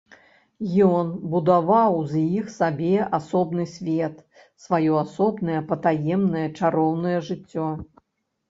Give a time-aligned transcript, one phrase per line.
[0.91, 4.15] Ён будаваў з іх сабе асобны свет,
[4.65, 7.69] сваё асобнае, патаемнае, чароўнае жыццё.